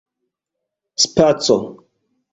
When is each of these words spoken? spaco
spaco 1.03 1.57